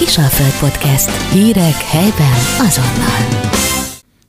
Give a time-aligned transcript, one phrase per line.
[0.00, 1.32] Kisalföld Podcast.
[1.32, 3.50] Hírek helyben azonnal.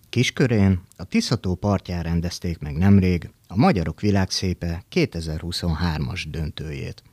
[0.09, 7.03] Kiskörén a Tiszató partján rendezték meg nemrég a Magyarok Világszépe 2023-as döntőjét.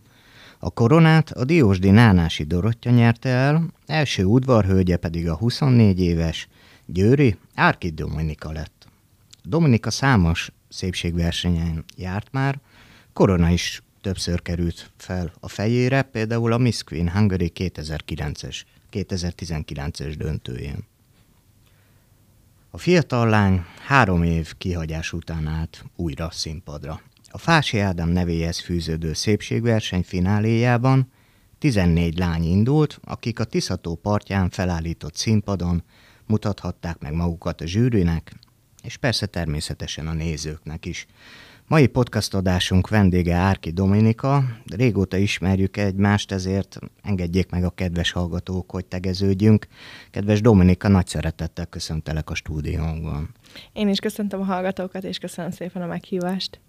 [0.59, 6.49] A koronát a Diósdi Nánási Dorottya nyerte el, első udvarhölgye pedig a 24 éves
[6.87, 8.89] Győri Árki Dominika lett.
[9.43, 12.61] Dominika számos szépségversenyen járt már,
[13.13, 18.63] korona is többször került fel a fejére, például a Miss Queen Hungary 2009-es,
[18.93, 20.87] 2019-es döntőjén.
[22.71, 27.01] A fiatal lány három év kihagyás után állt újra színpadra.
[27.31, 31.13] A Fási Ádám nevéhez fűződő szépségverseny fináléjában
[31.59, 35.83] 14 lány indult, akik a Tiszató partján felállított színpadon
[36.27, 38.33] mutathatták meg magukat a zsűrinek,
[38.83, 41.07] és persze természetesen a nézőknek is.
[41.69, 44.43] Mai podcast adásunk vendége Árki Dominika.
[44.77, 49.67] Régóta ismerjük egymást, ezért engedjék meg a kedves hallgatók, hogy tegeződjünk.
[50.11, 53.35] Kedves Dominika, nagy szeretettel köszöntelek a stúdiónkban.
[53.73, 56.61] Én is köszöntöm a hallgatókat, és köszönöm szépen a meghívást.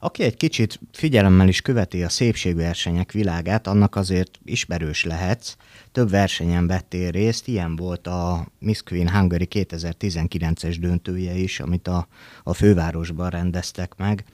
[0.00, 5.56] Aki egy kicsit figyelemmel is követi a szépségversenyek világát, annak azért ismerős lehetsz.
[5.92, 12.06] Több versenyen vettél részt, ilyen volt a Miss Queen Hungary 2019-es döntője is, amit a,
[12.42, 14.24] a fővárosban rendeztek meg.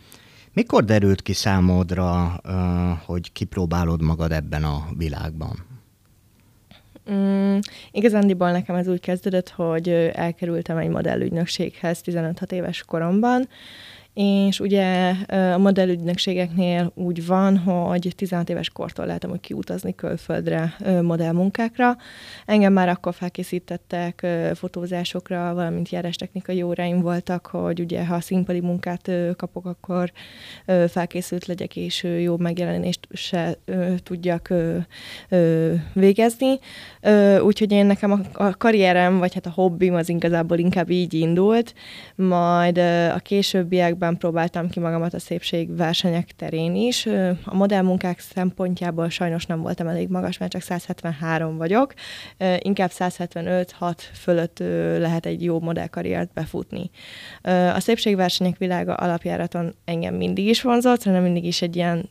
[0.52, 2.40] Mikor derült ki számodra,
[3.04, 5.64] hogy kipróbálod magad ebben a világban?
[7.10, 7.58] Mm,
[7.90, 13.48] igazándiból nekem ez úgy kezdődött, hogy elkerültem egy modellügynökséghez 15 éves koromban,
[14.14, 21.96] és ugye a modellügynökségeknél úgy van, hogy 16 éves kortól lehetem hogy kiutazni külföldre modellmunkákra.
[22.46, 29.10] Engem már akkor felkészítettek fotózásokra, valamint járás technikai óráim voltak, hogy ugye ha színpadi munkát
[29.36, 30.12] kapok, akkor
[30.88, 33.56] felkészült legyek, és jó megjelenést se
[34.02, 34.52] tudjak
[35.92, 36.58] végezni.
[37.40, 41.74] Úgyhogy én nekem a karrierem, vagy hát a hobbim az igazából inkább így indult,
[42.14, 42.78] majd
[43.14, 47.06] a későbbiekben években próbáltam ki magamat a szépségversenyek terén is.
[47.44, 51.94] A modellmunkák szempontjából sajnos nem voltam elég magas, mert csak 173 vagyok.
[52.58, 54.58] Inkább 175-6 fölött
[54.98, 56.90] lehet egy jó modellkarriert befutni.
[57.74, 62.08] A szépségversenyek világa alapjáraton engem mindig is vonzott, hanem mindig is egy ilyen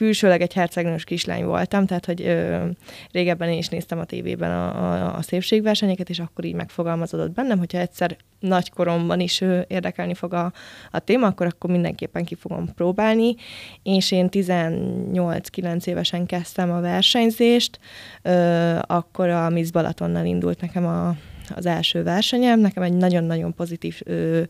[0.00, 2.64] külsőleg egy hercegnős kislány voltam, tehát hogy ö,
[3.12, 7.58] régebben én is néztem a tévében a, a, a szépségversenyeket, és akkor így megfogalmazódott bennem,
[7.58, 10.52] hogyha egyszer nagy koromban is ö, érdekelni fog a,
[10.90, 13.34] a téma, akkor akkor mindenképpen ki fogom próbálni,
[13.82, 17.78] és én 18-9 évesen kezdtem a versenyzést,
[18.22, 21.16] ö, akkor a Miss Balatonnal indult nekem a,
[21.54, 24.42] az első versenyem, nekem egy nagyon-nagyon pozitív ö,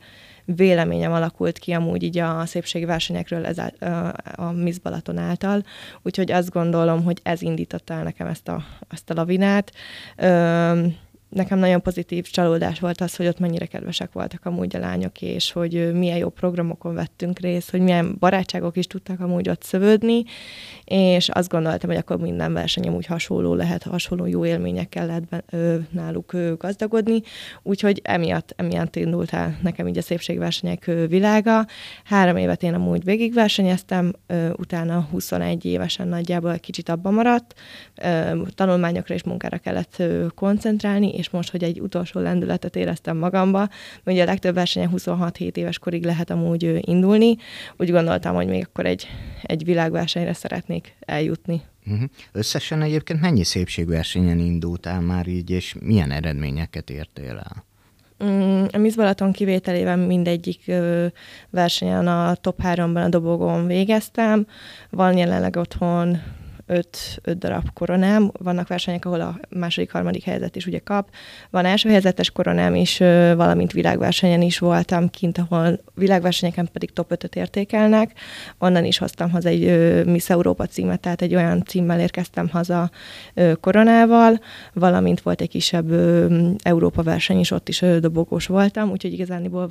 [0.56, 3.72] véleményem alakult ki amúgy így a szépségi versenyekről ez a,
[4.34, 5.64] a Miss Balaton által,
[6.02, 9.72] úgyhogy azt gondolom, hogy ez indította el nekem ezt a, ezt a lavinát.
[10.16, 10.86] Ö,
[11.30, 15.52] nekem nagyon pozitív csalódás volt az, hogy ott mennyire kedvesek voltak amúgy a lányok, és
[15.52, 20.24] hogy milyen jó programokon vettünk részt, hogy milyen barátságok is tudtak amúgy ott szövődni,
[20.84, 25.44] és azt gondoltam, hogy akkor minden verseny amúgy hasonló lehet, hasonló jó élményekkel lehet be,
[25.50, 27.20] ö, náluk ö, gazdagodni,
[27.62, 31.66] úgyhogy emiatt, emiatt indult el nekem így a szépségversenyek ö, világa.
[32.04, 37.54] Három évet én amúgy végigversenyeztem, ö, utána 21 évesen nagyjából kicsit abba maradt,
[38.02, 43.68] ö, tanulmányokra és munkára kellett ö, koncentrálni, és most, hogy egy utolsó lendületet éreztem magamba,
[44.04, 47.36] ugye a legtöbb versenyen 26-7 éves korig lehet amúgy indulni,
[47.76, 49.06] úgy gondoltam, hogy még akkor egy,
[49.42, 51.62] egy világversenyre szeretnék eljutni.
[51.86, 52.08] Uh-huh.
[52.32, 57.64] Összesen egyébként mennyi szépségversenyen indultál már így, és milyen eredményeket értél el?
[58.24, 60.72] Mm, a Miss Balaton kivételével mindegyik
[61.50, 64.46] versenyen a top 3-ban a dobogón végeztem.
[64.90, 66.18] Van jelenleg otthon
[66.70, 68.30] öt, öt darab koronám.
[68.38, 71.08] Vannak versenyek, ahol a második, harmadik helyzet is ugye kap.
[71.50, 72.98] Van első helyzetes koronám is,
[73.36, 78.12] valamint világversenyen is voltam kint, ahol világversenyeken pedig top 5 értékelnek.
[78.58, 82.90] Onnan is hoztam haza egy Miss Európa címet, tehát egy olyan címmel érkeztem haza
[83.60, 84.40] koronával,
[84.72, 85.92] valamint volt egy kisebb
[86.62, 89.70] Európa verseny is, ott is dobogós voltam, úgyhogy igazániból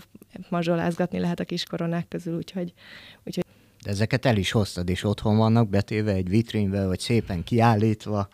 [0.50, 2.74] mazsolázgatni lehet a kis koronák közül, úgyhogy,
[3.26, 3.46] úgyhogy
[3.84, 8.28] de ezeket el is hoztad, és otthon vannak betéve egy vitrínbe, vagy szépen kiállítva?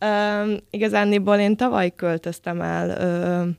[0.00, 3.08] Um, igazándiból én tavaly költöztem el,
[3.40, 3.56] um,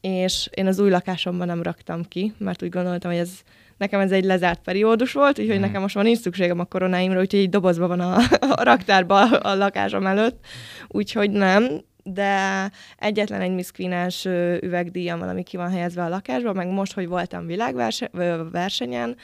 [0.00, 3.30] és én az új lakásomban nem raktam ki, mert úgy gondoltam, hogy ez
[3.76, 5.64] nekem ez egy lezárt periódus volt, úgyhogy hmm.
[5.64, 8.16] nekem most van nincs szükségem a koronáimra, úgyhogy egy dobozban van a,
[8.60, 10.46] a raktárban a lakásom előtt,
[10.88, 11.80] úgyhogy nem,
[12.12, 14.24] de egyetlen egy Queen-es
[14.60, 19.16] üvegdíjam van, ami ki van helyezve a lakásban, meg most, hogy voltam világversenyen,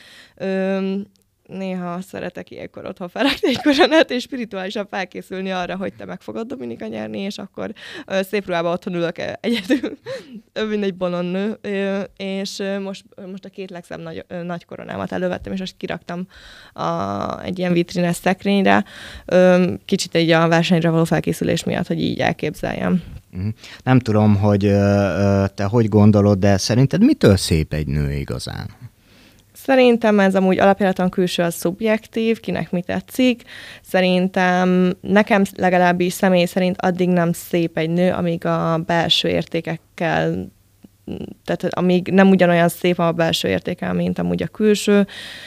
[1.56, 6.46] néha szeretek ilyenkor otthon felrakni egy koronát, és spirituálisan felkészülni arra, hogy te meg fogod
[6.46, 7.72] Dominika nyerni, és akkor
[8.06, 9.98] ö, szép ruhában otthon ülök egyedül,
[10.70, 15.12] mint egy bolond nő, ö, és most, most a két legszebb nagy, ö, nagy koronámat
[15.12, 16.26] elővettem, és most kiraktam
[16.72, 18.84] a, egy ilyen vitrines szekrényre,
[19.24, 23.02] ö, kicsit egy a versenyre való felkészülés miatt, hogy így elképzeljem.
[23.30, 23.48] Mhm.
[23.82, 24.60] Nem tudom, hogy
[25.54, 28.66] te hogy gondolod, de szerinted mitől szép egy nő igazán?
[29.64, 33.42] Szerintem ez amúgy alapjáraton külső az szubjektív, kinek mi tetszik.
[33.82, 40.52] Szerintem nekem legalábbis személy szerint addig nem szép egy nő, amíg a belső értékekkel
[41.44, 45.06] tehát amíg nem ugyanolyan szép a belső értéke, mint amúgy a külső.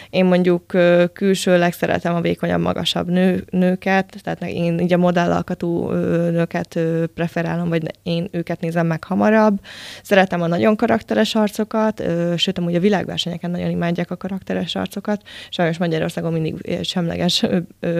[0.09, 0.65] Én mondjuk
[1.13, 5.89] külsőleg szeretem a vékonyabb, magasabb nő, nőket, tehát én így a modellalkatú
[6.31, 6.79] nőket
[7.13, 9.59] preferálom, vagy én őket nézem meg hamarabb.
[10.03, 12.03] Szeretem a nagyon karakteres arcokat,
[12.35, 15.21] sőt, amúgy a világversenyeken nagyon imádják a karakteres arcokat.
[15.49, 17.45] Sajnos Magyarországon mindig semleges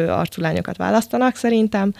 [0.08, 1.94] arcú lányokat választanak szerintem.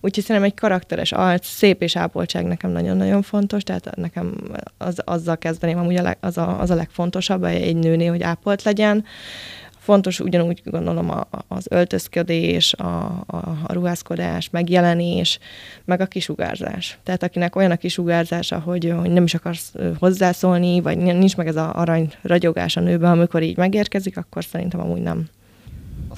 [0.00, 4.34] Úgyhogy szerintem egy karakteres arc, szép és ápoltság nekem nagyon-nagyon fontos, tehát nekem
[4.78, 8.62] az azzal kezdeném, amúgy a leg, az, a, az a legfontosabb egy nőnél, hogy ápolt
[8.62, 9.04] legyen.
[9.78, 15.38] Fontos ugyanúgy gondolom a, az öltözködés, a, a, a ruházkodás, megjelenés,
[15.84, 16.98] meg a kisugárzás.
[17.02, 21.56] Tehát akinek olyan a kisugárzása, hogy, hogy nem is akarsz hozzászólni, vagy nincs meg ez
[21.56, 25.28] a arany ragyogás a nőben, amikor így megérkezik, akkor szerintem amúgy nem.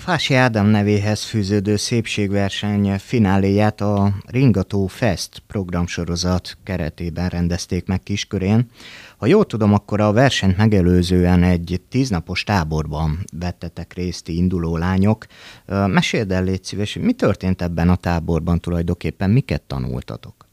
[0.04, 8.70] Fási Ádám nevéhez fűződő szépségverseny fináléját a Ringató Fest programsorozat keretében rendezték meg Kiskörén.
[9.16, 15.26] Ha jól tudom, akkor a versenyt megelőzően egy tíznapos táborban vettetek részt induló lányok.
[15.66, 20.43] Meséld el, légy szíves, mi történt ebben a táborban tulajdonképpen, miket tanultatok?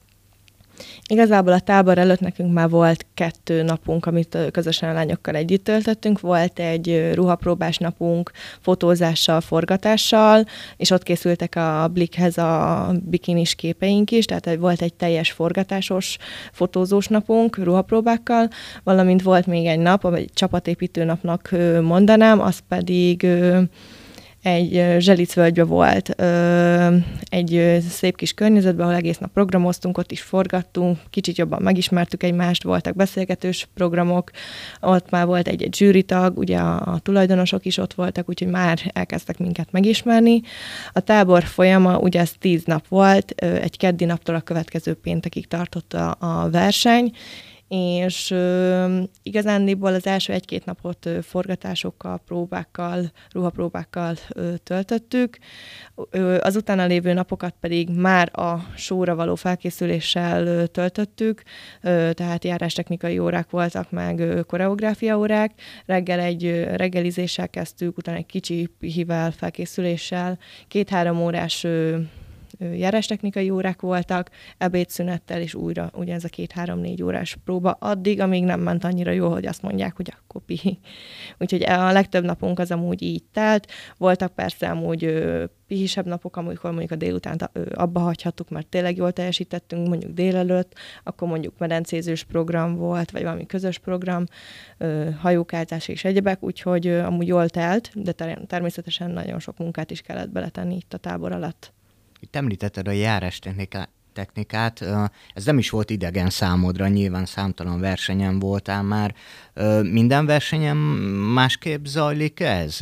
[1.12, 6.20] Igazából a tábor előtt nekünk már volt kettő napunk, amit közösen a lányokkal együtt töltöttünk.
[6.20, 10.46] Volt egy ruhapróbás napunk fotózással, forgatással,
[10.78, 16.18] és ott készültek a Blikhez a bikinis képeink is, tehát volt egy teljes forgatásos,
[16.52, 18.48] fotózós napunk ruhapróbákkal,
[18.84, 21.50] valamint volt még egy nap, egy csapatépítő napnak
[21.82, 23.28] mondanám, az pedig
[24.42, 26.10] egy zselicvölgybe volt
[27.30, 32.64] egy szép kis környezetben, ahol egész nap programoztunk, ott is forgattunk, kicsit jobban megismertük egymást,
[32.64, 34.32] voltak beszélgetős programok,
[34.82, 39.72] ott már volt egy-egy zsűritag, ugye a, tulajdonosok is ott voltak, úgyhogy már elkezdtek minket
[39.72, 40.42] megismerni.
[40.92, 45.94] A tábor folyama, ugye ez tíz nap volt, egy keddi naptól a következő péntekig tartott
[45.94, 47.12] a, a verseny,
[47.74, 55.38] és ö, igazándiból az első egy-két napot ö, forgatásokkal, próbákkal, ruhapróbákkal ö, töltöttük,
[56.10, 61.44] ö, az utána lévő napokat pedig már a sóra való felkészüléssel ö, töltöttük,
[61.82, 65.52] ö, tehát járástechnikai órák voltak, meg ö, koreográfia órák,
[65.86, 71.98] reggel egy ö, reggelizéssel kezdtük, utána egy kicsi pihivel, felkészüléssel, két-három órás ö,
[73.08, 78.84] technikai órák voltak, ebédszünettel, és újra ez a két-három-négy órás próba, addig, amíg nem ment
[78.84, 80.80] annyira jó, hogy azt mondják, hogy akkor pihi.
[81.38, 83.68] Úgyhogy a legtöbb napunk az amúgy így telt.
[83.98, 85.24] Voltak persze amúgy
[85.68, 87.38] pihisebb napok, amikor mondjuk a délután
[87.74, 90.74] abba hagyhattuk, mert tényleg jól teljesítettünk, mondjuk délelőtt,
[91.04, 94.24] akkor mondjuk medencézős program volt, vagy valami közös program,
[95.20, 98.12] hajókáltás és egyebek, úgyhogy amúgy jól telt, de
[98.48, 101.74] természetesen nagyon sok munkát is kellett beletenni itt a tábor alatt.
[102.24, 103.40] Itt említetted a járás
[104.14, 104.82] technikát.
[105.34, 109.16] Ez nem is volt idegen számodra, nyilván számtalan versenyen voltál már.
[109.82, 110.78] Minden versenyen
[111.34, 112.80] másképp zajlik ez?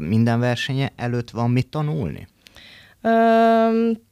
[0.00, 2.28] Minden versenye előtt van mit tanulni?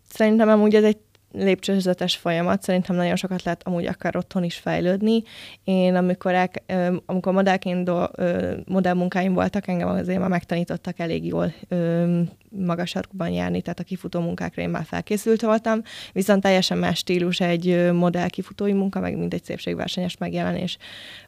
[0.09, 0.99] Szerintem amúgy ez egy
[1.33, 5.23] lépcsőzetes folyamat, szerintem nagyon sokat lehet amúgy akár otthon is fejlődni.
[5.65, 6.51] Én amikor, el,
[7.07, 8.05] amikor modellként do,
[8.67, 11.53] modellmunkáim voltak, engem azért már megtanítottak elég jól
[12.51, 15.83] magas sarkuban járni, tehát a kifutó munkákra én már felkészült voltam,
[16.13, 20.77] viszont teljesen más stílus egy modell kifutói munka, meg mint egy szépségversenyes megjelenés.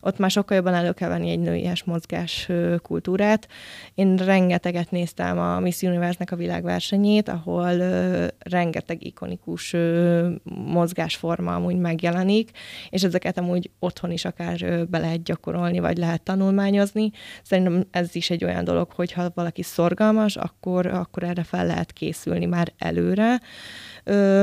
[0.01, 2.49] Ott már sokkal jobban elő kell venni egy nőies mozgás
[2.83, 3.49] kultúrát.
[3.95, 7.73] Én rengeteget néztem a Miss Universe-nek a világversenyét, ahol
[8.39, 9.77] rengeteg ikonikus
[10.45, 12.51] mozgásforma amúgy megjelenik,
[12.91, 17.11] és ezeket amúgy otthon is akár be lehet gyakorolni, vagy lehet tanulmányozni.
[17.43, 21.93] Szerintem ez is egy olyan dolog, hogy ha valaki szorgalmas, akkor, akkor erre fel lehet
[21.93, 23.41] készülni már előre.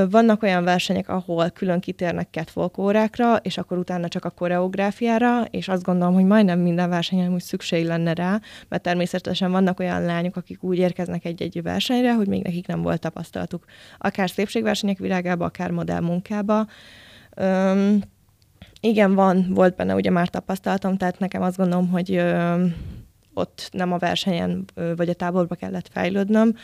[0.10, 5.68] Vannak olyan versenyek, ahol külön kitérnek catwalk órákra, és akkor utána csak a koreográfiára, és
[5.68, 10.36] azt gondolom, hogy majdnem minden versenyen úgy szükség lenne rá, mert természetesen vannak olyan lányok,
[10.36, 13.66] akik úgy érkeznek egy-egy versenyre, hogy még nekik nem volt tapasztalatuk.
[13.98, 16.68] Akár szépségversenyek világába, akár modellmunkába.
[17.42, 18.02] Üm,
[18.80, 22.24] igen, van, volt benne ugye már tapasztalatom, tehát nekem azt gondolom, hogy
[23.38, 24.66] ott nem a versenyen
[24.96, 26.56] vagy a táborba kellett fejlődnöm.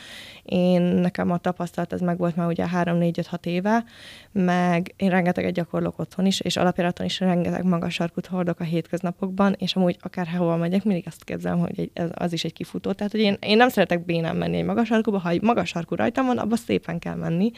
[0.42, 3.84] Én nekem a tapasztalat az meg volt már ugye 3-4-5-6 éve,
[4.32, 9.54] meg én rengeteget gyakorlok otthon is, és alapjáraton is rengeteg magas sarkut hordok a hétköznapokban,
[9.58, 12.92] és amúgy akár hova megyek, mindig azt képzelem, hogy egy, az is egy kifutó.
[12.92, 15.94] Tehát, hogy én, én nem szeretek bénán menni egy magas sarkuba, ha egy magas sarkú
[15.94, 17.52] rajtam van, abba szépen kell menni.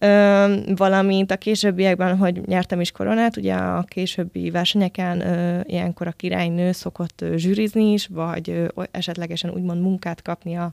[0.00, 6.12] Ö, valamint a későbbiekben, hogy nyertem is koronát, ugye a későbbi versenyeken ö, ilyenkor a
[6.12, 10.72] királynő szokott ö, zsűrizni is, vagy ö, esetlegesen úgymond munkát kapni a,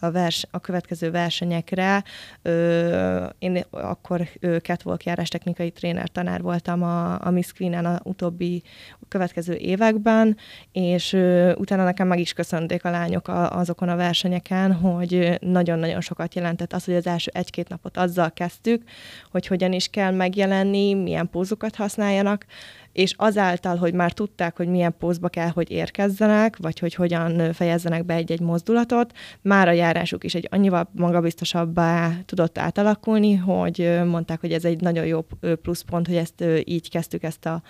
[0.00, 2.04] a, vers, a következő versenyekre.
[2.42, 4.28] Ö, én akkor
[4.62, 8.62] catwalk járás technikai tréner tanár voltam a, a Miss Queen-en a utóbbi
[9.08, 10.36] következő években,
[10.72, 16.00] és ö, utána nekem meg is köszönték a lányok a, azokon a versenyeken, hogy nagyon-nagyon
[16.00, 18.30] sokat jelentett az, hogy az első egy-két napot azzal
[18.64, 18.88] kezdtük,
[19.30, 22.44] hogy hogyan is kell megjelenni, milyen pózokat használjanak,
[22.92, 28.04] és azáltal, hogy már tudták, hogy milyen pózba kell, hogy érkezzenek, vagy hogy hogyan fejezzenek
[28.04, 34.52] be egy-egy mozdulatot, már a járásuk is egy annyival magabiztosabbá tudott átalakulni, hogy mondták, hogy
[34.52, 35.26] ez egy nagyon jó
[35.62, 37.62] pluszpont, hogy ezt így kezdtük ezt a,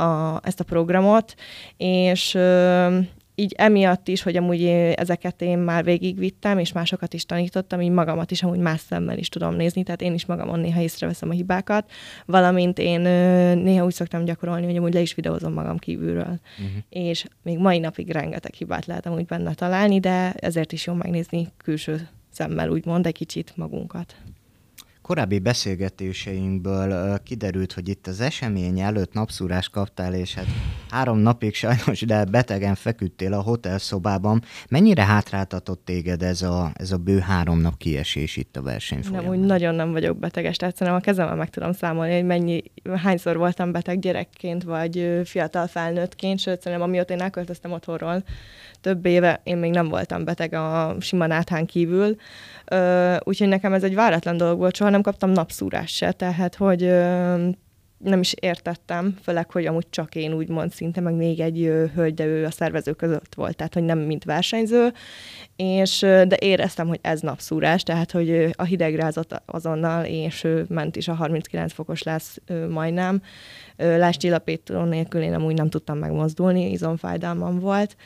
[0.00, 1.34] a, ezt a programot,
[1.76, 2.38] és
[3.34, 4.64] így emiatt is, hogy amúgy
[4.94, 9.28] ezeket én már végigvittem, és másokat is tanítottam, így magamat is amúgy más szemmel is
[9.28, 11.90] tudom nézni, tehát én is magamon néha észreveszem a hibákat,
[12.26, 13.00] valamint én
[13.58, 16.40] néha úgy szoktam gyakorolni, hogy amúgy le is videózom magam kívülről.
[16.58, 16.82] Uh-huh.
[16.88, 21.48] És még mai napig rengeteg hibát lehet amúgy benne találni, de ezért is jó megnézni
[21.56, 24.16] külső szemmel úgymond egy kicsit magunkat.
[25.06, 30.46] Korábbi beszélgetéseinkből kiderült, hogy itt az esemény előtt napszúrás kaptál, és hát
[30.90, 34.42] három napig sajnos, de betegen feküdtél a hotelszobában.
[34.68, 39.26] Mennyire hátráltatott téged ez a, ez a bő három nap kiesés itt a verseny Nem,
[39.26, 42.62] úgy nagyon nem vagyok beteges, tehát szerintem a kezemmel meg tudom számolni, hogy mennyi,
[43.02, 48.22] hányszor voltam beteg gyerekként, vagy fiatal felnőttként, sőt, szerintem amióta én elköltöztem otthonról,
[48.80, 52.16] több éve én még nem voltam beteg a sima náthán kívül,
[53.18, 56.80] úgyhogy nekem ez egy váratlan dolog volt, soha nem kaptam napszúrás se, tehát hogy
[57.98, 62.24] nem is értettem, főleg, hogy amúgy csak én úgymond szinte, meg még egy hölgy, de
[62.24, 64.92] ő a szervező között volt, tehát hogy nem mint versenyző,
[65.56, 71.08] és de éreztem, hogy ez napszúrás, tehát hogy a hideg rázott azonnal, és ment is
[71.08, 73.22] a 39 fokos lesz majdnem.
[73.76, 77.96] Lásd csillapító nélkül én amúgy nem tudtam megmozdulni, izomfájdalmam volt.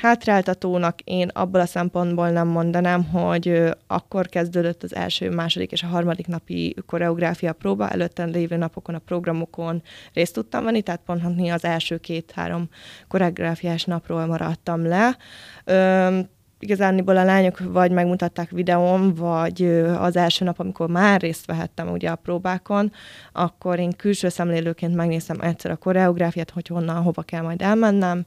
[0.00, 5.86] Hátráltatónak én abból a szempontból nem mondanám, hogy akkor kezdődött az első, második és a
[5.86, 9.82] harmadik napi koreográfia próba, előtte lévő napokon a programokon
[10.12, 12.68] részt tudtam venni, tehát pont az első két-három
[13.08, 15.16] koreográfiás napról maradtam le.
[15.64, 16.18] Ö,
[16.62, 19.62] igazániból a lányok vagy megmutatták videón, vagy
[19.98, 22.92] az első nap, amikor már részt vehettem ugye a próbákon,
[23.32, 28.24] akkor én külső szemlélőként megnéztem egyszer a koreográfiát, hogy honnan, hova kell majd elmennem,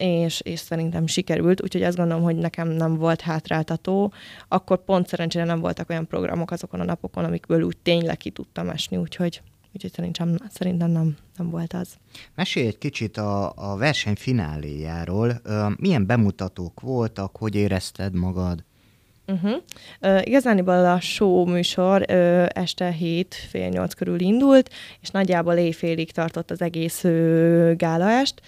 [0.00, 4.12] és, és szerintem sikerült, úgyhogy azt gondolom, hogy nekem nem volt hátráltató.
[4.48, 8.68] Akkor pont szerencsére nem voltak olyan programok azokon a napokon, amikből úgy tényleg ki tudtam
[8.68, 9.42] esni, úgyhogy
[9.74, 11.88] úgyhogy szerintem, szerintem nem, nem volt az.
[12.34, 15.40] Mesélj egy kicsit a, a verseny fináléjáról.
[15.76, 18.64] Milyen bemutatók voltak, hogy érezted magad?
[19.26, 19.62] Uh-huh.
[20.00, 26.12] Uh, igazániból a show műsor uh, este 7 fél 8 körül indult, és nagyjából éjfélig
[26.12, 28.40] tartott az egész uh, gálaest.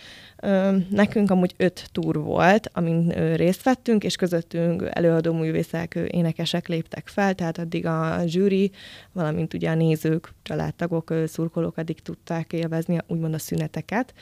[0.90, 7.34] Nekünk amúgy öt túr volt, amin részt vettünk, és közöttünk előadó művészek, énekesek léptek fel,
[7.34, 8.70] tehát addig a zsűri,
[9.12, 14.14] valamint ugye a nézők, családtagok, szurkolók addig tudták élvezni úgymond a szüneteket,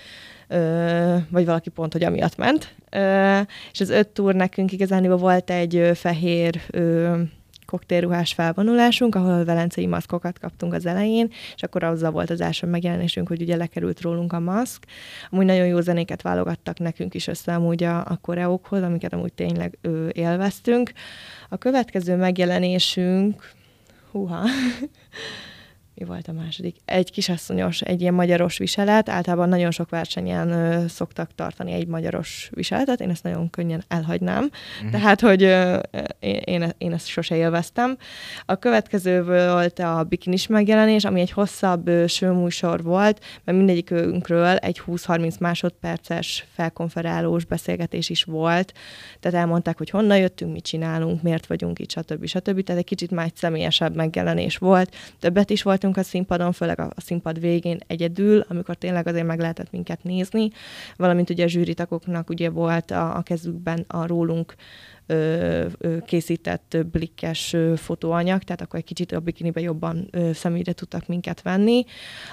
[1.29, 2.75] vagy valaki pont, hogy amiatt ment.
[3.73, 6.61] És az öt túr nekünk igazán volt egy fehér
[7.71, 13.29] koktélruhás felvonulásunk, ahol velencei maszkokat kaptunk az elején, és akkor azzal volt az első megjelenésünk,
[13.29, 14.85] hogy ugye lekerült rólunk a maszk.
[15.31, 19.79] Amúgy nagyon jó zenéket válogattak nekünk is össze amúgy a, a koreókhoz, amiket amúgy tényleg
[19.81, 20.93] ő, élveztünk.
[21.49, 23.53] A következő megjelenésünk,
[24.11, 24.43] húha,
[26.01, 26.77] mi volt a második?
[26.85, 29.09] Egy kisasszonyos, egy ilyen magyaros viselet.
[29.09, 34.51] Általában nagyon sok versenyen ö, szoktak tartani egy magyaros viseletet, én ezt nagyon könnyen elhagynám.
[34.85, 34.91] Mm.
[34.91, 35.79] Tehát, hogy ö,
[36.21, 37.97] én, én ezt sose élveztem.
[38.47, 44.83] A következő volt a bikinis megjelenés, ami egy hosszabb ö, sőmúsor volt, mert mindegyikünkről egy
[44.87, 48.73] 20-30 másodperces felkonferálós beszélgetés is volt.
[49.21, 52.27] Tehát elmondták, hogy honnan jöttünk, mit csinálunk, miért vagyunk itt, stb.
[52.27, 52.63] stb.
[52.65, 54.95] Tehát egy kicsit már egy személyesebb megjelenés volt.
[55.19, 59.71] Többet is voltunk a színpadon, főleg a, színpad végén egyedül, amikor tényleg azért meg lehetett
[59.71, 60.51] minket nézni,
[60.97, 64.55] valamint ugye a zsűritagoknak ugye volt a, a kezükben a rólunk
[66.07, 71.85] készített blikkes fotóanyag, tehát akkor egy kicsit a bikinibe jobban ö, szemügyre tudtak minket venni.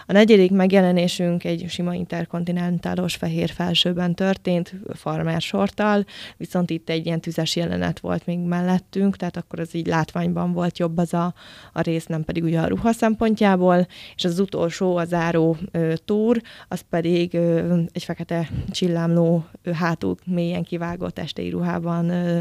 [0.05, 6.05] A negyedik megjelenésünk egy sima interkontinentálos fehér felsőben történt, farmer sorttal,
[6.37, 10.77] viszont itt egy ilyen tüzes jelenet volt még mellettünk, tehát akkor az így látványban volt
[10.77, 11.33] jobb az a,
[11.73, 16.41] a rész, nem pedig ugye a ruha szempontjából, és az utolsó, a záró ö, túr,
[16.67, 22.39] az pedig ö, egy fekete csillámló ö, hátul mélyen kivágott estei ruhában ö,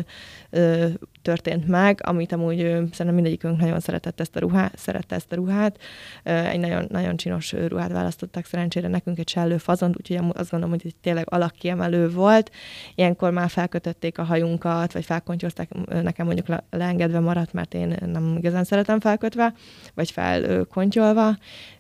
[1.23, 5.35] történt meg, amit amúgy ö, szerintem mindegyikünk nagyon szeretett ezt a ruhát, szerette ezt a
[5.35, 5.79] ruhát.
[6.23, 10.95] Egy nagyon, nagyon csinos ruhát választottak szerencsére nekünk egy sellő fazont, úgyhogy azt gondolom, hogy
[11.01, 12.51] tényleg alakkiemelő volt.
[12.95, 15.69] Ilyenkor már felkötötték a hajunkat, vagy felkontyozták,
[16.03, 19.55] nekem mondjuk le, leengedve maradt, mert én nem igazán szeretem felkötve,
[19.95, 21.37] vagy felkontyolva,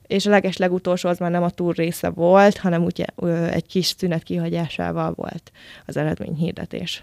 [0.06, 3.04] és a leges legutolsó az már nem a túr része volt, hanem ugye
[3.50, 5.52] egy kis szünet kihagyásával volt
[5.86, 7.02] az eredményhirdetés.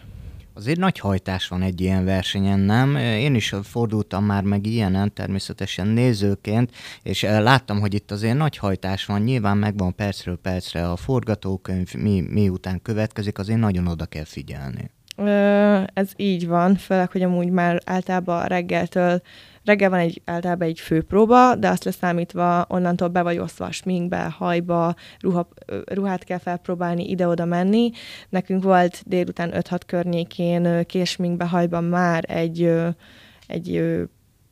[0.55, 2.95] Azért nagy hajtás van egy ilyen versenyen, nem?
[2.95, 6.71] Én is fordultam már meg ilyenen, természetesen nézőként,
[7.03, 12.21] és láttam, hogy itt azért nagy hajtás van, nyilván megvan percről percre a forgatókönyv, mi,
[12.29, 14.91] mi után következik, azért nagyon oda kell figyelni.
[15.93, 19.21] Ez így van, főleg, hogy amúgy már általában reggeltől
[19.65, 24.95] Reggel van egy, általában egy főpróba, de azt leszámítva onnantól be vagy osztva sminkbe, hajba,
[25.19, 25.47] ruha,
[25.85, 27.91] ruhát kell felpróbálni, ide-oda menni.
[28.29, 32.71] Nekünk volt délután 5-6 környékén késminkbe, hajban már egy,
[33.47, 33.81] egy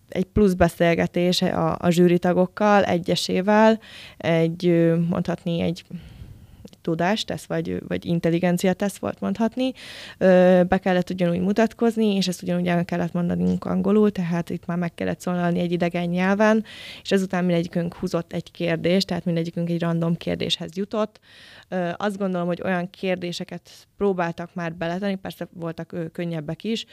[0.09, 3.79] egy plusz beszélgetés a, a zsűritagokkal, egyesével,
[4.17, 5.83] egy mondhatni egy
[6.81, 9.71] tudástesz, vagy, vagy intelligencia tesz volt mondhatni.
[10.67, 14.93] Be kellett ugyanúgy mutatkozni, és ezt ugyanúgy el kellett mondanunk angolul, tehát itt már meg
[14.93, 16.63] kellett szólalni egy idegen nyelven,
[17.01, 21.19] és ezután mindegyikünk húzott egy kérdést, tehát mindegyikünk egy random kérdéshez jutott.
[21.97, 26.85] Azt gondolom, hogy olyan kérdéseket próbáltak már beletenni, persze voltak könnyebbek is,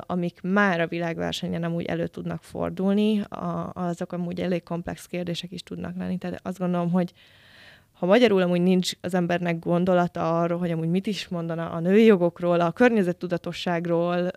[0.00, 3.22] amik már a világversenyen amúgy elő tudnak fordulni,
[3.72, 7.12] azok amúgy elég komplex kérdések is tudnak lenni, tehát azt gondolom, hogy
[7.98, 12.04] ha magyarul amúgy nincs az embernek gondolata arról, hogy amúgy mit is mondana a női
[12.04, 14.30] jogokról, a környezettudatosságról,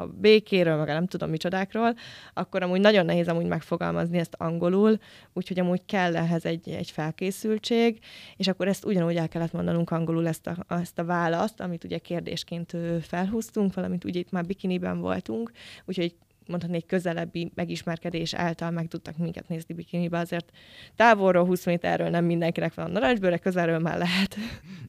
[0.00, 1.94] a békéről, meg nem tudom micsodákról,
[2.34, 4.98] akkor amúgy nagyon nehéz amúgy megfogalmazni ezt angolul,
[5.32, 7.98] úgyhogy amúgy kell ehhez egy, egy felkészültség,
[8.36, 11.98] és akkor ezt ugyanúgy el kellett mondanunk angolul ezt a, ezt a választ, amit ugye
[11.98, 15.50] kérdésként felhúztunk, valamint ugye itt már bikiniben voltunk,
[15.84, 16.14] úgyhogy
[16.50, 20.50] mondhatni egy közelebbi megismerkedés által meg tudtak minket nézni bikinibe, azért
[20.96, 24.36] távolról 20 méterről nem mindenkinek van a narancsbőre, közelről már lehet.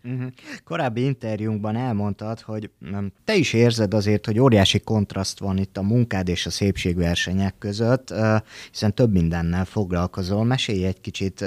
[0.04, 0.32] Uh-huh.
[0.64, 2.70] Korábbi interjúnkban elmondtad, hogy
[3.24, 8.14] te is érzed azért, hogy óriási kontraszt van itt a munkád és a szépségversenyek között,
[8.72, 10.44] hiszen több mindennel foglalkozol.
[10.44, 11.40] Mesélj egy kicsit,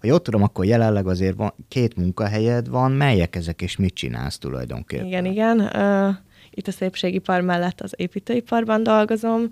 [0.00, 4.38] ha jól tudom, akkor jelenleg azért van, két munkahelyed van, melyek ezek és mit csinálsz
[4.38, 5.06] tulajdonképpen?
[5.06, 5.60] Igen, igen.
[5.60, 9.48] Uh itt a szépségipar mellett az építőiparban dolgozom.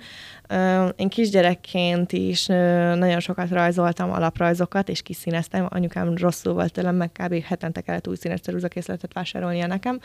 [0.97, 5.67] Én kisgyerekként is nagyon sokat rajzoltam alaprajzokat, és kiszíneztem.
[5.69, 7.45] Anyukám rosszul volt tőlem, meg kb.
[7.45, 10.01] hetente kellett új színes cerúzakészletet vásárolnia nekem.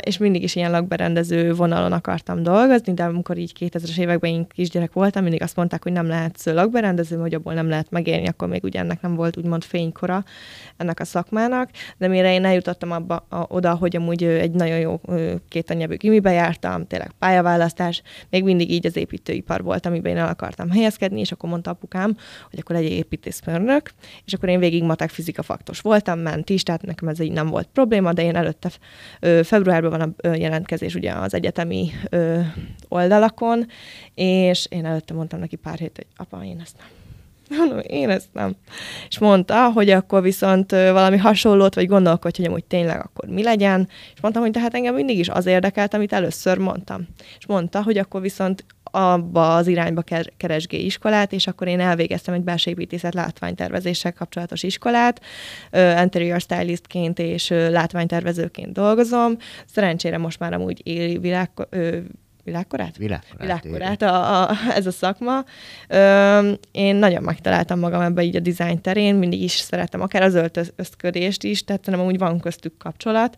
[0.00, 4.92] És mindig is ilyen lakberendező vonalon akartam dolgozni, de amikor így 2000-es években én kisgyerek
[4.92, 8.64] voltam, mindig azt mondták, hogy nem lehet lakberendező, hogy abból nem lehet megélni, akkor még
[8.64, 10.24] ugye ennek nem volt úgymond fénykora
[10.76, 15.00] ennek a szakmának, de mire én eljutottam abba, a, oda, hogy amúgy egy nagyon jó
[15.48, 20.18] két anyagú gimibe jártam, tényleg pályaválasztás, még mindig így az építői építőipar volt, amiben én
[20.18, 22.16] el akartam helyezkedni, és akkor mondta apukám,
[22.50, 23.90] hogy akkor legyél építészmérnök,
[24.24, 27.46] és akkor én végig matek fizika faktos voltam, ment is, tehát nekem ez így nem
[27.46, 28.70] volt probléma, de én előtte
[29.42, 31.90] februárban van a jelentkezés ugye az egyetemi
[32.88, 33.66] oldalakon,
[34.14, 37.02] és én előtte mondtam neki pár hét, hogy apa, én ezt nem
[37.58, 38.56] Mondom, én ezt nem.
[39.08, 43.88] És mondta, hogy akkor viszont valami hasonlót, vagy gondolkodj, hogy amúgy tényleg akkor mi legyen.
[44.14, 47.06] És mondtam, hogy tehát engem mindig is az érdekelt, amit először mondtam.
[47.38, 50.02] És mondta, hogy akkor viszont abba az irányba
[50.36, 55.20] keresgé iskolát, és akkor én elvégeztem egy belső építészet látványtervezéssel kapcsolatos iskolát,
[56.02, 59.36] interior stylistként és látványtervezőként dolgozom.
[59.66, 61.50] Szerencsére most már amúgy éli világ,
[62.44, 62.96] világkorát?
[62.96, 63.62] Világkorát.
[63.62, 65.44] Világkorát a, a, ez a szakma.
[65.88, 70.34] Ö, én nagyon megtaláltam magam ebbe így a dizájn terén, mindig is szeretem, akár az
[70.34, 73.36] öltözködést is, tehát nem úgy van köztük kapcsolat.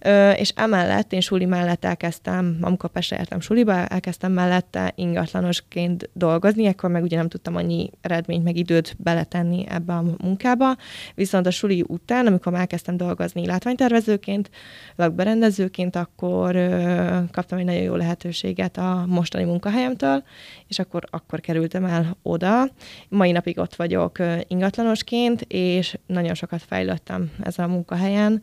[0.00, 6.66] Ö, és emellett én suli mellett elkezdtem, amikor Pestre jártam suliba, elkezdtem mellette ingatlanosként dolgozni,
[6.66, 10.76] akkor meg ugye nem tudtam annyi eredményt, meg időt beletenni ebbe a munkába.
[11.14, 14.50] Viszont a suli után, amikor már elkezdtem dolgozni látványtervezőként,
[14.96, 20.22] lakberendezőként, akkor ö, kaptam egy nagyon jó lehetőséget lehetőséget a mostani munkahelyemtől,
[20.66, 22.68] és akkor, akkor kerültem el oda.
[23.08, 28.42] Mai napig ott vagyok ingatlanosként, és nagyon sokat fejlődtem ezen a munkahelyen.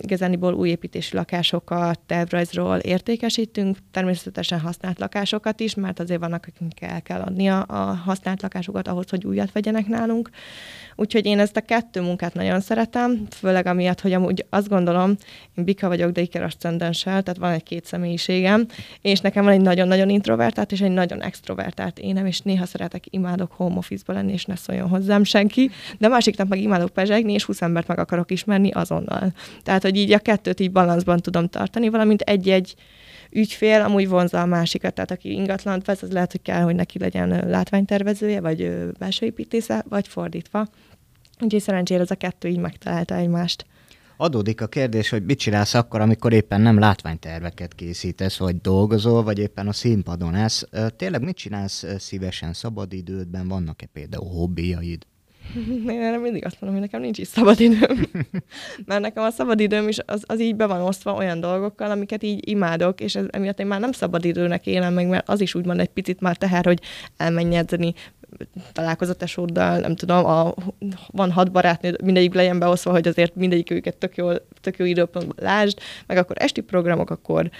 [0.00, 7.02] Igazániból új építési lakásokat tervrajzról értékesítünk, természetesen használt lakásokat is, mert azért vannak, akiknek el
[7.02, 7.64] kell adni a,
[8.04, 10.30] használt lakásokat ahhoz, hogy újat vegyenek nálunk.
[10.96, 15.16] Úgyhogy én ezt a kettő munkát nagyon szeretem, főleg amiatt, hogy amúgy azt gondolom,
[15.54, 18.66] én bika vagyok, de iker tehát van egy két személyiségem,
[19.00, 23.52] és nekem van egy nagyon-nagyon introvertált és egy nagyon extrovertált énem, és néha szeretek, imádok
[23.52, 27.44] home office lenni, és ne szóljon hozzám senki, de másik nap meg imádok pezsegni, és
[27.44, 29.32] 20 embert meg akarok ismerni azonnal.
[29.62, 32.74] Tehát, hogy így a kettőt így balanszban tudom tartani, valamint egy-egy
[33.30, 36.98] ügyfél amúgy vonza a másikat, tehát aki ingatlant vesz, az lehet, hogy kell, hogy neki
[36.98, 40.66] legyen látványtervezője, vagy belső építésze, vagy fordítva.
[41.40, 43.66] Úgyhogy szerencsére ez a kettő így megtalálta egymást.
[44.16, 49.38] Adódik a kérdés, hogy mit csinálsz akkor, amikor éppen nem látványterveket készítesz, vagy dolgozol, vagy
[49.38, 50.68] éppen a színpadon állsz.
[50.96, 53.48] Tényleg mit csinálsz szívesen szabadidődben?
[53.48, 55.06] Vannak-e például hobbiaid?
[55.88, 58.06] Én erre mindig azt mondom, hogy nekem nincs is szabadidőm.
[58.86, 62.48] Mert nekem a szabadidőm is az, az így be van osztva olyan dolgokkal, amiket így
[62.48, 65.88] imádok, és ez, emiatt én már nem szabadidőnek élem meg, mert az is úgymond egy
[65.88, 66.80] picit már teher, hogy
[67.16, 67.94] elmenj edzeni,
[68.72, 70.54] találkozott tesóddal, nem tudom, a,
[71.06, 75.36] van hat barátnő, mindegyik legyen beosztva, hogy azért mindegyik őket tök, jól, tök jó időpontban
[75.40, 77.50] lásd, meg akkor esti programok, akkor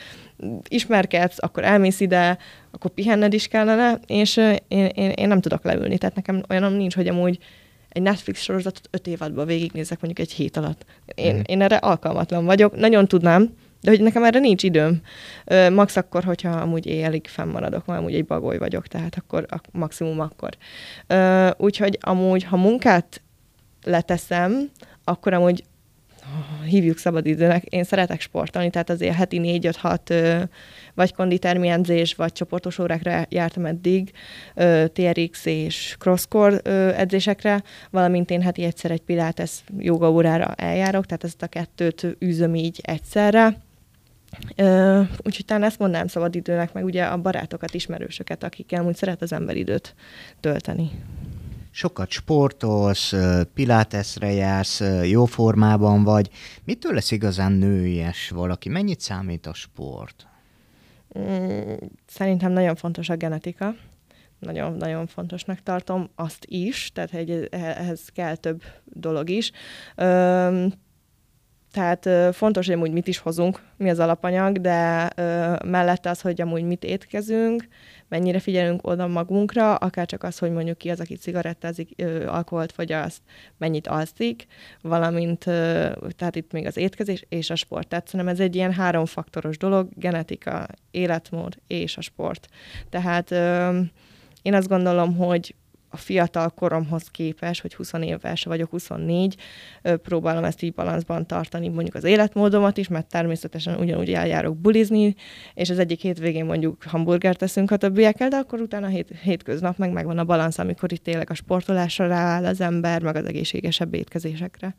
[0.69, 2.39] ismerkedsz, akkor elmész ide,
[2.71, 4.37] akkor pihenned is kellene, és
[4.69, 7.39] én, én, én nem tudok leülni, tehát nekem olyanom nincs, hogy amúgy
[7.95, 10.85] egy Netflix sorozatot öt évadban végignézek mondjuk egy hét alatt.
[11.15, 11.41] Én, mm.
[11.47, 15.01] én erre alkalmatlan vagyok, nagyon tudnám, de hogy nekem erre nincs időm.
[15.73, 20.21] Max akkor, hogyha amúgy éjjelig fennmaradok, mert amúgy egy bagoly vagyok, tehát akkor a, maximum
[20.21, 20.51] akkor.
[21.57, 23.23] Úgyhogy amúgy, ha munkát
[23.83, 24.71] leteszem,
[25.05, 25.65] akkor amúgy
[26.67, 30.15] hívjuk szabadidőnek, én szeretek sportolni, tehát azért heti négy-öt-hat
[30.95, 31.73] vagy konditermi
[32.17, 34.13] vagy csoportos órákra jártam eddig,
[34.93, 36.59] TRX és crosscore
[36.97, 42.55] edzésekre, valamint én heti egyszer egy pilates joga órára eljárok, tehát ezt a kettőt űzöm
[42.55, 43.63] így egyszerre.
[44.57, 49.33] Uh, úgyhogy talán ezt mondanám szabadidőnek, meg ugye a barátokat, ismerősöket, akikkel úgy szeret az
[49.33, 49.95] ember időt
[50.41, 50.91] tölteni
[51.75, 53.13] sokat sportolsz,
[53.55, 56.31] piláteszre jársz, jó formában vagy.
[56.65, 58.69] Mitől lesz igazán nőies valaki?
[58.69, 60.27] Mennyit számít a sport?
[62.07, 63.75] Szerintem nagyon fontos a genetika.
[64.39, 69.51] Nagyon, nagyon fontosnak tartom azt is, tehát hogy ehhez kell több dolog is.
[71.75, 75.11] Tehát fontos, hogy amúgy mit is hozunk, mi az alapanyag, de
[75.65, 77.69] mellette az, hogy amúgy mit étkezünk,
[78.09, 83.23] mennyire figyelünk oda magunkra, akár csak az, hogy mondjuk ki az, aki cigarettázik, alkoholt fogyaszt,
[83.59, 84.47] mennyit alszik,
[84.81, 85.45] valamint,
[86.17, 87.89] tehát itt még az étkezés és a sport.
[87.89, 92.49] Tehát szerintem ez egy ilyen háromfaktoros dolog, genetika, életmód és a sport.
[92.91, 93.31] Tehát
[94.43, 95.55] én azt gondolom, hogy
[95.95, 99.37] a fiatal koromhoz képes, hogy 20 éves vagyok, 24,
[99.83, 105.15] próbálom ezt így balanszban tartani, mondjuk az életmódomat is, mert természetesen ugyanúgy eljárok bulizni,
[105.55, 109.93] és az egyik hétvégén mondjuk hamburgert teszünk a többiekkel, de akkor utána hét, hétköznap meg
[109.93, 114.75] megvan a balansz, amikor itt tényleg a sportolásra rááll az ember, meg az egészségesebb étkezésekre.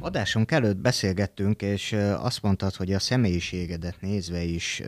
[0.00, 4.82] Adásunk előtt beszélgettünk, és azt mondtad, hogy a személyiségedet nézve is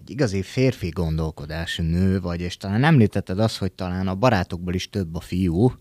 [0.00, 4.90] egy igazi férfi gondolkodású nő vagy, és talán említetted azt, hogy talán a barátokból is
[4.90, 5.72] több a fiú,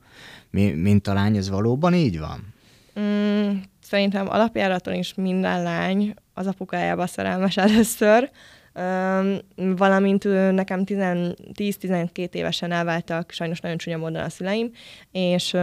[0.51, 2.53] mint a lány, ez valóban így van?
[2.99, 8.29] Mm, szerintem alapjáraton is minden lány az apukájába szerelmes először,
[8.73, 9.38] Um,
[9.77, 14.71] valamint nekem 10-12 évesen elváltak sajnos nagyon csúnya módon a szüleim,
[15.12, 15.53] és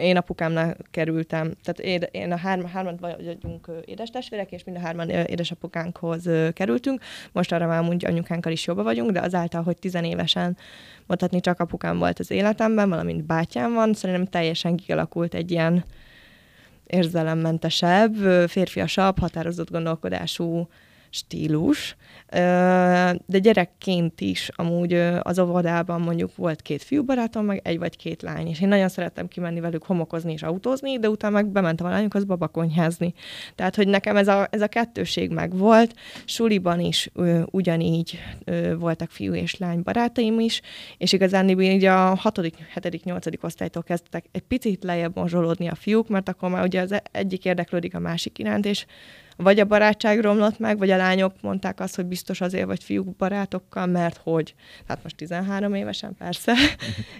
[0.00, 6.28] én apukámnál kerültem, tehát én a hárma, hárman vagyunk édestestvérek, és mind a hárman édesapukánkhoz
[6.52, 7.02] kerültünk.
[7.32, 10.56] Most arra már mondjuk anyukánkkal is jobban vagyunk, de azáltal, hogy tizenévesen
[11.06, 15.84] mondhatni csak apukám volt az életemben, valamint bátyám van, szerintem teljesen kialakult egy ilyen
[16.86, 18.14] érzelemmentesebb,
[18.48, 20.68] férfiasabb, határozott gondolkodású
[21.10, 21.96] stílus,
[23.26, 28.46] de gyerekként is amúgy az óvodában mondjuk volt két fiúbarátom, meg egy vagy két lány,
[28.46, 32.24] és én nagyon szerettem kimenni velük homokozni és autózni, de utána meg bementem a lányokhoz
[32.24, 33.14] babakonyházni.
[33.54, 35.94] Tehát, hogy nekem ez a, ez a kettőség meg volt,
[36.24, 40.60] suliban is ö, ugyanígy ö, voltak fiú és lány barátaim is,
[40.98, 46.08] és igazán így a hatodik, hetedik, nyolcadik osztálytól kezdtek egy picit lejjebb mozsolódni a fiúk,
[46.08, 48.86] mert akkor már ugye az egyik érdeklődik a másik iránt, és
[49.42, 53.16] vagy a barátság romlott meg, vagy a lányok mondták azt, hogy biztos azért vagy fiúk
[53.16, 54.54] barátokkal, mert hogy.
[54.86, 56.54] Tehát most 13 évesen, persze.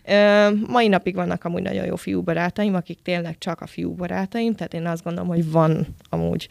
[0.66, 4.74] Mai napig vannak amúgy nagyon jó fiú barátaim, akik tényleg csak a fiú barátaim, tehát
[4.74, 6.48] én azt gondolom, hogy van amúgy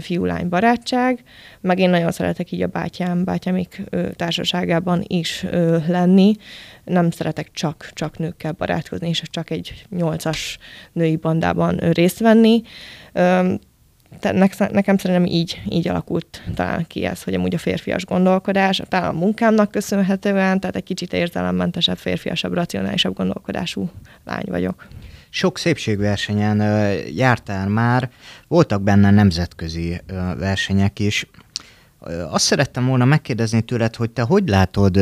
[0.00, 1.22] fiú-lány barátság,
[1.60, 3.82] meg én nagyon szeretek így a bátyám, bátyámik
[4.16, 5.46] társaságában is
[5.86, 6.34] lenni.
[6.84, 10.58] Nem szeretek csak, csak nőkkel barátkozni, és csak egy nyolcas
[10.92, 12.62] női bandában részt venni
[14.70, 19.18] nekem szerintem így, így alakult talán ki ez, hogy amúgy a férfias gondolkodás, talán a
[19.18, 23.90] munkámnak köszönhetően, tehát egy kicsit érzelemmentesebb, férfiasabb, racionálisabb gondolkodású
[24.24, 24.86] lány vagyok.
[25.30, 26.60] Sok szépségversenyen
[27.14, 28.10] jártál már,
[28.48, 30.00] voltak benne nemzetközi
[30.38, 31.26] versenyek is.
[32.30, 34.96] Azt szerettem volna megkérdezni tőled, hogy te hogy látod,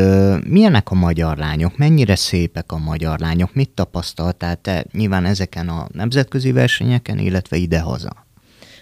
[0.46, 5.86] milyenek a magyar lányok, mennyire szépek a magyar lányok, mit tapasztaltál te nyilván ezeken a
[5.92, 8.28] nemzetközi versenyeken, illetve idehaza?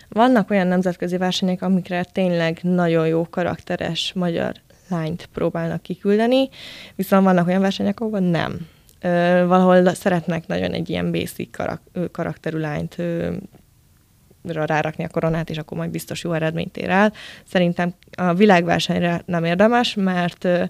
[0.09, 4.55] Vannak olyan nemzetközi versenyek, amikre tényleg nagyon jó karakteres magyar
[4.89, 6.49] lányt próbálnak kiküldeni,
[6.95, 8.67] viszont vannak olyan versenyek, ahol nem.
[9.01, 13.35] Ö, valahol szeretnek nagyon egy ilyen basic karak- karakterű lányt ö,
[14.43, 17.13] rárakni a koronát, és akkor majd biztos jó eredményt ér el.
[17.45, 20.65] Szerintem a világversenyre nem érdemes, mert ö,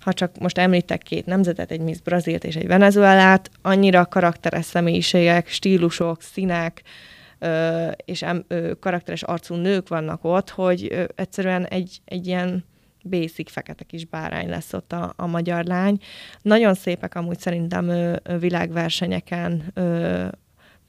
[0.00, 5.48] ha csak most említek két nemzetet, egy Miss Brazilt és egy Venezuelát, annyira karakteres személyiségek,
[5.48, 6.82] stílusok, színek,
[8.04, 8.24] és
[8.80, 12.64] karakteres arcú nők vannak ott, hogy egyszerűen egy, egy ilyen
[13.02, 15.98] basic fekete kis bárány lesz ott a, a magyar lány.
[16.42, 19.70] Nagyon szépek amúgy szerintem világversenyeken,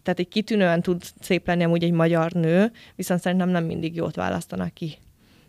[0.04, 4.16] tehát egy kitűnően tud szép lenni amúgy egy magyar nő, viszont szerintem nem mindig jót
[4.16, 4.98] választanak ki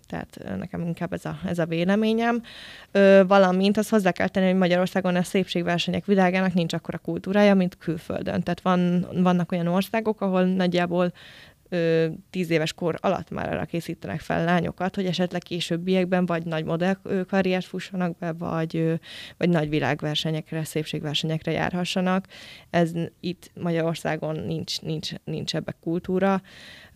[0.06, 2.42] tehát nekem inkább ez a, ez a véleményem.
[2.90, 7.78] Ö, valamint azt hozzá kell tenni, hogy Magyarországon a szépségversenyek világának nincs akkora kultúrája, mint
[7.78, 8.42] külföldön.
[8.42, 11.12] Tehát van, vannak olyan országok, ahol nagyjából
[11.68, 16.64] ö, tíz éves kor alatt már arra készítenek fel lányokat, hogy esetleg későbbiekben vagy nagy
[16.64, 16.96] modell
[17.28, 18.94] karriert fussanak be, vagy, ö,
[19.36, 22.26] vagy nagy világversenyekre, szépségversenyekre járhassanak.
[22.70, 26.42] Ez itt Magyarországon nincs, nincs, nincs ebbe kultúra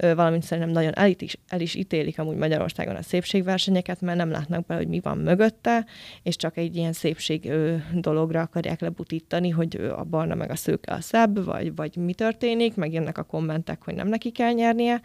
[0.01, 4.67] valamint szerintem nagyon el is, el is ítélik amúgy Magyarországon a szépségversenyeket, mert nem látnak
[4.67, 5.87] be, hogy mi van mögötte,
[6.23, 7.53] és csak egy ilyen szépség
[7.95, 12.75] dologra akarják lebutítani, hogy a barna meg a szőke a szebb, vagy, vagy mi történik,
[12.75, 15.01] meg jönnek a kommentek, hogy nem neki kell nyernie.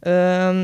[0.00, 0.62] Ö,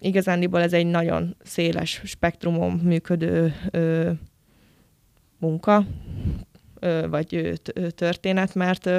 [0.00, 4.10] igazándiból ez egy nagyon széles spektrumon működő ö,
[5.38, 5.84] munka,
[7.08, 7.60] vagy
[7.94, 8.90] történet, mert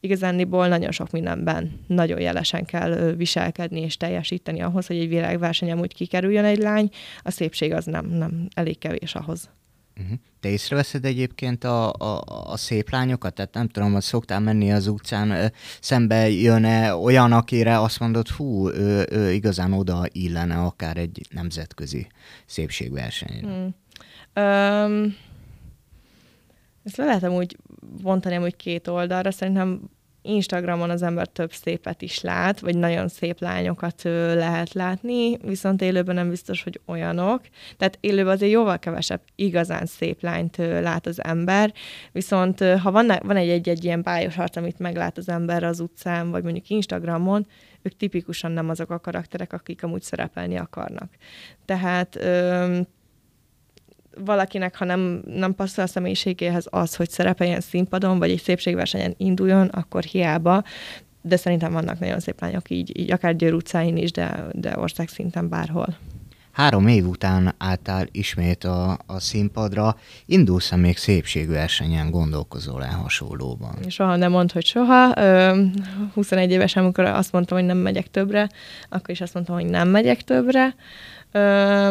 [0.00, 5.94] igazándiból nagyon sok mindenben nagyon jelesen kell viselkedni és teljesíteni ahhoz, hogy egy világversenyen úgy
[5.94, 6.88] kikerüljön egy lány,
[7.22, 9.50] a szépség az nem, nem elég kevés ahhoz.
[10.00, 10.18] Uh-huh.
[10.40, 13.34] Te észreveszed egyébként a, a, a szép lányokat?
[13.34, 18.68] Tehát nem tudom, hogy szoktál menni az utcán, szembe jön-e olyan, akire azt mondod, hú,
[18.68, 22.06] ő, ő igazán oda illene akár egy nemzetközi
[22.46, 23.48] szépségversenyre?
[23.48, 23.74] Hmm.
[24.44, 25.16] Um,
[26.84, 27.56] ezt le lehetem úgy
[28.02, 29.30] bontani hogy két oldalra.
[29.30, 29.80] Szerintem
[30.22, 34.02] Instagramon az ember több szépet is lát, vagy nagyon szép lányokat
[34.34, 37.40] lehet látni, viszont élőben nem biztos, hogy olyanok.
[37.76, 41.72] Tehát élőben azért jóval kevesebb igazán szép lányt lát az ember,
[42.12, 46.42] viszont ha van, van egy-egy ilyen bájos arc, amit meglát az ember az utcán, vagy
[46.42, 47.46] mondjuk Instagramon,
[47.82, 51.10] ők tipikusan nem azok a karakterek, akik amúgy szerepelni akarnak.
[51.64, 52.18] Tehát
[54.16, 59.66] valakinek, ha nem, nem passzol a személyiségéhez az, hogy szerepeljen színpadon, vagy egy szépségversenyen induljon,
[59.66, 60.62] akkor hiába,
[61.22, 65.48] de szerintem vannak nagyon szép lányok így, így akár Győr utcáin is, de, de országszinten
[65.48, 65.96] bárhol.
[66.60, 69.96] Három év után álltál ismét a, a színpadra,
[70.26, 73.74] indulsz-e még szépségversenyen, gondolkozol-e hasonlóban?
[73.88, 75.14] Soha nem mond, hogy soha.
[76.14, 78.48] 21 évesen, amikor azt mondtam, hogy nem megyek többre,
[78.88, 80.74] akkor is azt mondtam, hogy nem megyek többre.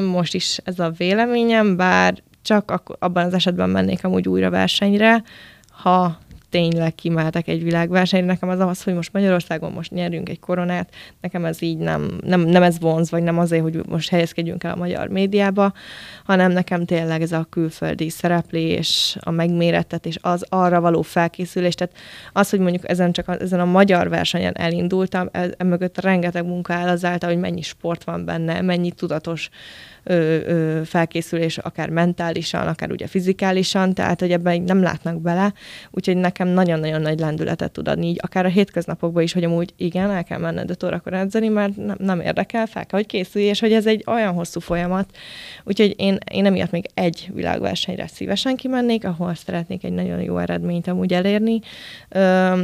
[0.01, 5.23] Most is ez a véleményem, bár csak abban az esetben mennék amúgy újra versenyre,
[5.69, 6.17] ha
[6.49, 8.25] tényleg kimeltek egy világversenyre.
[8.25, 12.41] Nekem az az, hogy most Magyarországon most nyerünk egy koronát, nekem ez így nem, nem,
[12.41, 15.73] nem ez vonz, vagy nem azért, hogy most helyezkedjünk el a magyar médiába,
[16.23, 21.75] hanem nekem tényleg ez a külföldi szereplés, a megmérettetés, az arra való felkészülés.
[21.75, 21.95] Tehát
[22.33, 26.73] az, hogy mondjuk ezen csak a, ezen a magyar versenyen elindultam, ez, mögött rengeteg munka
[26.73, 29.49] áll azáltal, hogy mennyi sport van benne, mennyi tudatos
[30.03, 35.53] ö, ö, felkészülés, akár mentálisan, akár ugye fizikálisan, tehát hogy ebben nem látnak bele,
[35.91, 40.11] úgyhogy nekem nagyon-nagyon nagy lendületet tud adni, így akár a hétköznapokban is, hogy amúgy igen,
[40.11, 43.59] el kell menned 5 órakor edzeni, mert nem, nem érdekel, fel kell, hogy készülj, és
[43.59, 45.17] hogy ez egy olyan hosszú folyamat,
[45.63, 50.87] úgyhogy én, én emiatt még egy világversenyre szívesen kimennék, ahol szeretnék egy nagyon jó eredményt
[50.87, 51.59] amúgy elérni,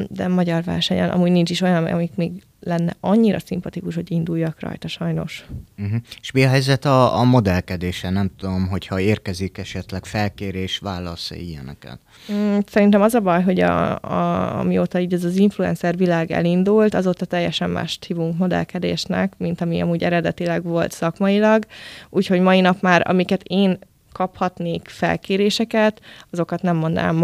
[0.08, 2.32] de magyar versenyen amúgy nincs is olyan, amik még
[2.66, 5.46] lenne annyira szimpatikus, hogy induljak rajta sajnos.
[5.78, 6.00] Uh-huh.
[6.22, 8.14] És mi a helyzet a, a modellkedésen?
[8.14, 12.00] Nem tudom, hogyha érkezik esetleg felkérés, válasz -e ilyeneket?
[12.32, 16.94] Mm, szerintem az a baj, hogy a, a, amióta így ez az influencer világ elindult,
[16.94, 21.66] azóta teljesen mást hívunk modellkedésnek, mint ami amúgy eredetileg volt szakmailag.
[22.10, 23.78] Úgyhogy mai nap már, amiket én
[24.16, 26.02] kaphatnék felkéréseket,
[26.32, 27.16] azokat nem mondanám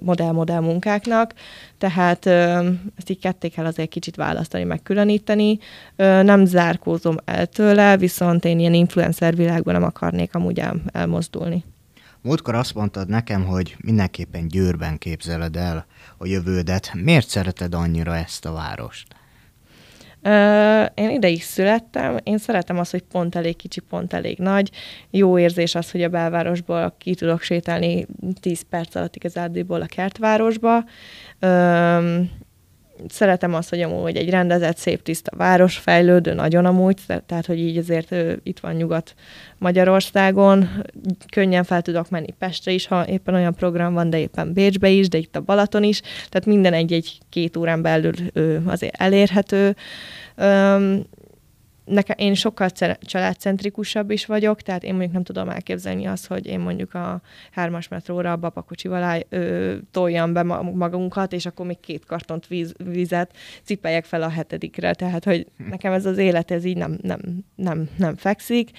[0.00, 1.34] modell-modell munkáknak,
[1.78, 5.58] tehát ezt így ketté kell azért kicsit választani, megkülöníteni.
[5.96, 11.64] Nem zárkózom el tőle, viszont én ilyen influencer világban nem akarnék amúgy el, elmozdulni.
[12.20, 15.86] Múltkor azt mondtad nekem, hogy mindenképpen Győrben képzeled el
[16.18, 16.90] a jövődet.
[16.94, 19.06] Miért szereted annyira ezt a várost?
[20.94, 24.70] Én ide is születtem, én szeretem azt, hogy pont elég kicsi, pont elég nagy.
[25.10, 28.06] Jó érzés az, hogy a belvárosból ki tudok sétálni
[28.40, 30.84] 10 perc alatt igazából a kertvárosba
[33.08, 37.76] szeretem azt, hogy amúgy egy rendezett, szép, tiszta város, fejlődő, nagyon amúgy, tehát, hogy így
[37.76, 39.14] azért itt van nyugat
[39.58, 40.68] Magyarországon,
[41.32, 45.08] könnyen fel tudok menni Pestre is, ha éppen olyan program van, de éppen Bécsbe is,
[45.08, 49.76] de itt a Balaton is, tehát minden egy-egy-két órán belül ő, azért elérhető
[51.84, 52.70] nekem, én sokkal
[53.00, 57.20] családcentrikusabb is vagyok, tehát én mondjuk nem tudom elképzelni azt, hogy én mondjuk a
[57.50, 63.36] hármas metróra a babakocsival ö, toljam be magunkat, és akkor még két kartont víz, vizet
[63.62, 64.94] cipeljek fel a hetedikre.
[64.94, 65.68] Tehát, hogy hm.
[65.68, 67.20] nekem ez az élet, ez így nem, nem,
[67.54, 68.70] nem, nem fekszik.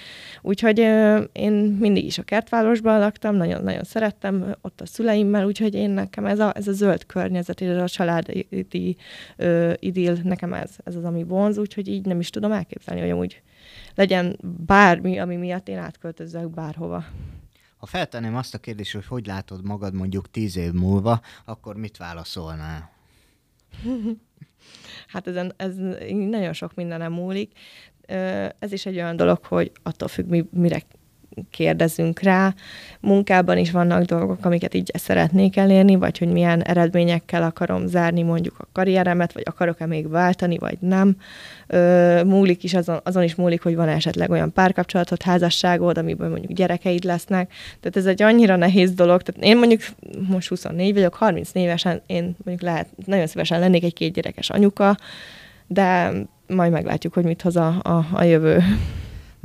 [0.41, 5.89] Úgyhogy ö, én mindig is a kertvárosban laktam, nagyon-nagyon szerettem ott a szüleimmel, úgyhogy én
[5.89, 8.47] nekem ez a, ez a zöld környezet, ez a családi
[9.37, 13.01] ö, idill, nekem ez, ez az, ami vonz, úgyhogy így nem is tudom elképzelni csinálni,
[13.01, 13.41] hogy amúgy
[13.95, 17.05] legyen bármi, ami miatt én átköltözzek bárhova.
[17.77, 21.97] Ha feltenném azt a kérdést, hogy hogy látod magad mondjuk tíz év múlva, akkor mit
[21.97, 22.91] válaszolnál?
[25.13, 25.75] hát ezen, ez
[26.09, 27.51] nagyon sok mindenem múlik.
[28.59, 30.81] Ez is egy olyan dolog, hogy attól függ, mi, mire
[31.49, 32.53] kérdezünk rá.
[32.99, 38.55] Munkában is vannak dolgok, amiket így szeretnék elérni, vagy hogy milyen eredményekkel akarom zárni mondjuk
[38.57, 41.15] a karrieremet, vagy akarok-e még váltani, vagy nem.
[41.67, 46.51] Ö, múlik is azon, azon is múlik, hogy van esetleg olyan párkapcsolatot, házasságod, amiből mondjuk
[46.51, 47.51] gyerekeid lesznek.
[47.79, 49.21] Tehát ez egy annyira nehéz dolog.
[49.21, 49.81] Tehát én mondjuk
[50.27, 54.97] most 24 vagyok, 30 évesen én mondjuk lehet, nagyon szívesen lennék egy két gyerekes anyuka,
[55.67, 56.11] de
[56.47, 58.63] majd meglátjuk, hogy mit hoz a, a, a jövő.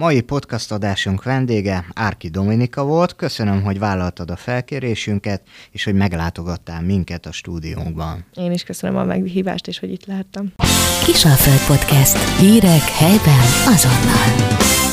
[0.00, 3.16] Mai podcast adásunk vendége Árki Dominika volt.
[3.16, 8.24] Köszönöm, hogy vállaltad a felkérésünket, és hogy meglátogattál minket a stúdiónkban.
[8.34, 10.52] Én is köszönöm a meghívást, és hogy itt lehettem.
[11.04, 12.38] Kisalföld Podcast.
[12.38, 14.89] Hírek helyben azonnal.